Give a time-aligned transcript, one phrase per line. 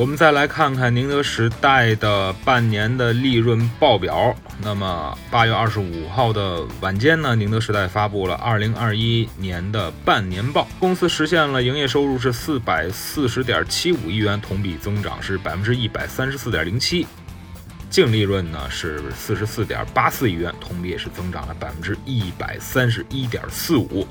[0.00, 4.34] 我们再来看看宁德时代的半年的利润报表。
[4.62, 17.06] 那么八月二十五号的晚间呢，宁德时代发布了二零二一年的半年报，公司实现了营业收入是四百四十点七五亿元，同比增长是百分之一百三十四点零七，
[17.90, 24.08] 净利润呢是四十四点八四亿元，同比也是增长了百分之一百三十一点四五。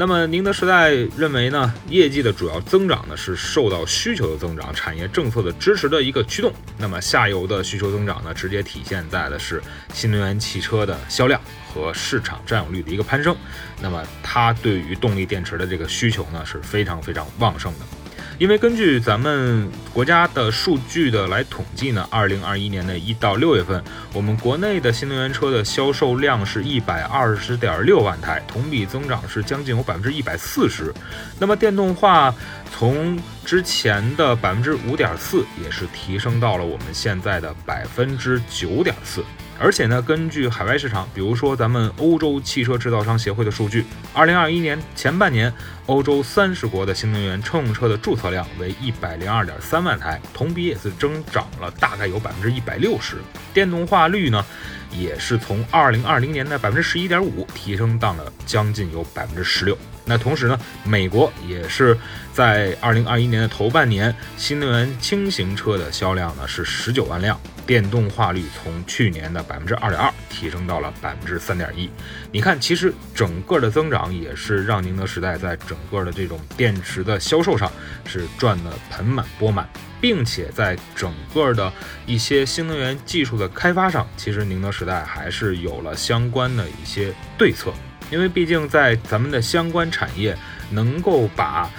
[0.00, 6.52] 那么宁德时代认为呢，业绩的主要增长呢是受到需求的增长、产业政策的支持的一个驱动。
[6.78, 9.60] 那么下游的需求增长呢，直接体现在的是
[9.92, 11.40] 新能源汽车的销量
[11.74, 13.36] 和市场占有率的一个攀升。
[13.82, 18.07] 那么它对于动力电池的这个需求呢是非常非常旺盛的。
[18.38, 23.82] 因为根据咱们国家的数据的来统计呢，二零二一年的一到六月份，
[24.14, 30.94] 我们国内的新能源车的销售量是一百二十点六万台，同比增长是将近有百分之一百四十。
[31.40, 32.32] 那么电动化
[32.72, 39.24] 从之前的百分之五点四，也是提升到了我们现在的百分之九点四。
[39.60, 43.84] 而且呢，根据海外市场，比如说咱们欧洲汽车制造商协会的数据，
[44.14, 45.52] 二零二一年前半年，
[45.86, 53.16] 欧洲三十国的新能源乘用车的注册量为一百零二点三万台，同比也是增长了大概有百分之一百六十。
[53.52, 54.44] 电动化率呢，
[54.92, 59.76] 也是从二零二零年的百分之十一点五提升到了将近有百分之十六。
[60.08, 61.96] 那同时呢，美国也是
[62.32, 71.90] 在二零二一年的头半年，新能源轻型车的销量呢是十九万辆，电动化率从去年的百分之二点二提升到了百分之三点一。
[72.32, 77.70] 你看，其实整个的增长也是让宁德时代在整个的这种电池的销售上
[78.06, 79.68] 是赚得盆满钵满，
[80.00, 81.70] 并且在整个的
[82.06, 87.72] 一些新能源技术的开发上，其实宁德时代还是有了相关的一些对策。
[88.10, 90.36] 因为毕竟在咱们的相关产业
[90.70, 91.70] 能够把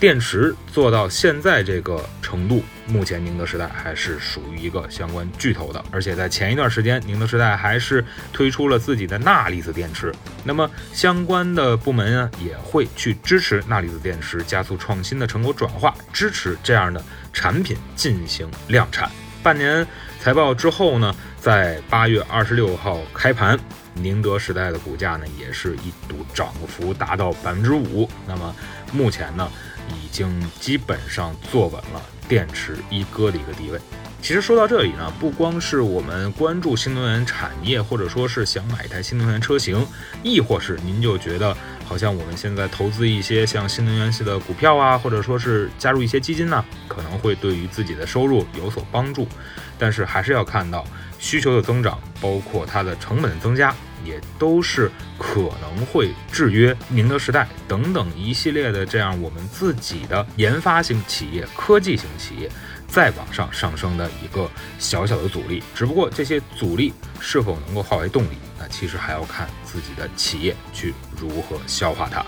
[0.00, 5.82] 电池做到现在这个程度，目前宁德时代还是属于一个相关巨头的。
[5.90, 10.12] 而且在前一段时间，宁德时代还是推出了自己的钠离子电池。
[10.42, 17.02] 那么相关的部门呢，也会去支持钠离子电池，加速创新的成果转化，支持这样的
[17.32, 19.10] 产品进行量产。
[19.42, 19.86] 半年
[20.24, 23.60] 财报之后呢，在八月二十六号开盘。
[23.92, 28.08] 宁德时代的股价呢，也是一度涨幅达到百分之五。
[28.26, 28.56] 那么
[28.90, 29.46] 目前呢，
[29.90, 33.78] 已经基本上坐稳了电池一哥的一个地位。
[34.22, 39.86] 其实说到这里呢，不光是我们关注新能源产业，或者说是想买一台新能源车型，
[40.22, 41.54] 亦或是您就觉得
[41.84, 49.28] 好像我们现在投资一些像新能源系的股票啊，或者说是加入一些基金呢，可能会对于自己的收入有所帮助。
[49.76, 50.84] 但是还是要看到
[51.18, 53.74] 需求的增长，包括它的成本增加，
[54.04, 62.48] 也都是可能会制约宁德时代等等一系列的这样我们自己的研发型企业、科技型企业
[62.94, 65.60] 再往上上升的一个小小的阻力。
[65.74, 72.24] 只不过这些阻力是否能够化为动力，那其实还要看自己的企业去如何消化它。